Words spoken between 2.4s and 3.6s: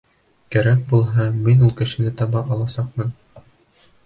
аласаҡмынмы?